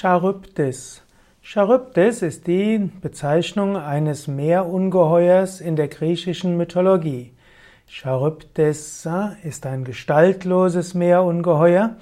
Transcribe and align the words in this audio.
Charybdis. 0.00 1.02
Charybdis 1.42 2.22
ist 2.22 2.46
die 2.46 2.90
Bezeichnung 3.02 3.76
eines 3.76 4.28
Meerungeheuers 4.28 5.60
in 5.60 5.76
der 5.76 5.88
griechischen 5.88 6.56
Mythologie. 6.56 7.34
Charybdis 7.86 9.06
ist 9.42 9.66
ein 9.66 9.84
gestaltloses 9.84 10.94
Meerungeheuer. 10.94 11.96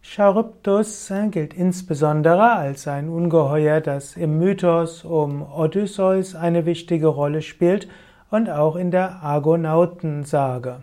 Charybdis 0.00 1.12
gilt 1.32 1.52
insbesondere 1.52 2.50
als 2.52 2.88
ein 2.88 3.10
Ungeheuer, 3.10 3.82
das 3.82 4.16
im 4.16 4.38
Mythos 4.38 5.04
um 5.04 5.42
Odysseus 5.42 6.34
eine 6.34 6.64
wichtige 6.64 7.08
Rolle 7.08 7.42
spielt 7.42 7.88
und 8.30 8.48
auch 8.48 8.74
in 8.74 8.90
der 8.90 9.22
Argonautensage. 9.22 10.82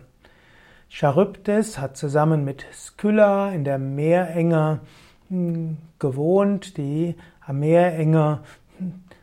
Charybdis 0.88 1.78
hat 1.78 1.96
zusammen 1.96 2.44
mit 2.44 2.64
Skylla 2.72 3.50
in 3.50 3.64
der 3.64 3.78
Meerenge 3.78 4.78
gewohnt. 5.98 6.76
Die 6.76 7.14
Meerenge 7.50 8.40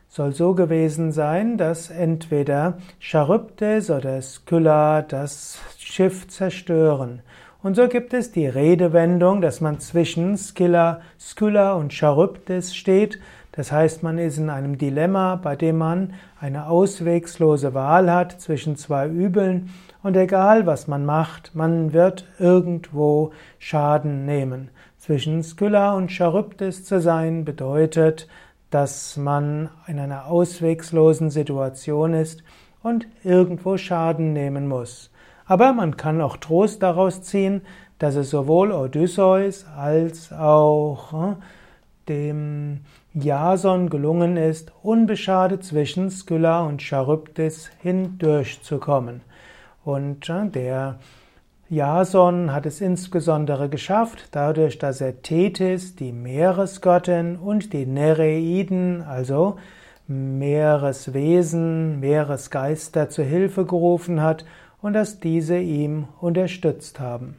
soll 0.08 0.32
so 0.32 0.54
gewesen 0.54 1.12
sein, 1.12 1.56
dass 1.56 1.90
entweder 1.90 2.78
Charybdis 2.98 3.90
oder 3.90 4.20
Skylla 4.20 5.02
das 5.02 5.60
Schiff 5.78 6.28
zerstören. 6.28 7.22
Und 7.62 7.74
so 7.74 7.88
gibt 7.88 8.14
es 8.14 8.32
die 8.32 8.46
Redewendung, 8.46 9.42
dass 9.42 9.60
man 9.60 9.80
zwischen 9.80 10.38
Skylla, 10.38 11.02
Skylla 11.18 11.74
und 11.74 11.92
Charybdis 11.92 12.74
steht. 12.74 13.20
Das 13.52 13.70
heißt, 13.70 14.02
man 14.02 14.16
ist 14.16 14.38
in 14.38 14.48
einem 14.48 14.78
Dilemma, 14.78 15.36
bei 15.36 15.56
dem 15.56 15.76
man 15.76 16.14
eine 16.40 16.68
auswegslose 16.68 17.74
Wahl 17.74 18.10
hat 18.10 18.40
zwischen 18.40 18.76
zwei 18.76 19.06
Übeln 19.08 19.70
und 20.02 20.16
egal 20.16 20.64
was 20.64 20.88
man 20.88 21.04
macht, 21.04 21.54
man 21.54 21.92
wird 21.92 22.24
irgendwo 22.38 23.32
Schaden 23.58 24.24
nehmen. 24.24 24.70
Zwischen 24.96 25.42
Skylla 25.42 25.94
und 25.94 26.10
Charybdis 26.10 26.84
zu 26.84 27.00
sein 27.00 27.44
bedeutet, 27.44 28.26
dass 28.70 29.18
man 29.18 29.68
in 29.86 29.98
einer 29.98 30.26
auswegslosen 30.26 31.28
Situation 31.28 32.14
ist 32.14 32.42
und 32.82 33.06
irgendwo 33.22 33.76
Schaden 33.76 34.32
nehmen 34.32 34.68
muss. 34.68 35.10
Aber 35.50 35.72
man 35.72 35.96
kann 35.96 36.20
auch 36.20 36.36
Trost 36.36 36.80
daraus 36.80 37.22
ziehen, 37.22 37.62
dass 37.98 38.14
es 38.14 38.30
sowohl 38.30 38.70
Odysseus 38.70 39.66
als 39.76 40.32
auch 40.32 41.32
äh, 41.32 41.34
dem 42.08 42.82
Jason 43.14 43.90
gelungen 43.90 44.36
ist, 44.36 44.70
unbeschadet 44.84 45.64
zwischen 45.64 46.08
Skylla 46.08 46.60
und 46.60 46.82
Charybdis 46.82 47.68
hindurchzukommen. 47.82 49.22
Und 49.84 50.28
äh, 50.28 50.46
der 50.46 51.00
Jason 51.68 52.52
hat 52.52 52.64
es 52.64 52.80
insbesondere 52.80 53.68
geschafft, 53.68 54.28
dadurch, 54.30 54.78
dass 54.78 55.00
er 55.00 55.20
Tethys, 55.20 55.96
die 55.96 56.12
Meeresgöttin, 56.12 57.34
und 57.34 57.72
die 57.72 57.86
Nereiden, 57.86 59.02
also 59.02 59.56
Meereswesen, 60.06 61.98
Meeresgeister, 61.98 63.10
zu 63.10 63.24
Hilfe 63.24 63.66
gerufen 63.66 64.22
hat 64.22 64.44
und 64.82 64.92
dass 64.94 65.20
diese 65.20 65.58
ihm 65.58 66.08
unterstützt 66.20 67.00
haben. 67.00 67.36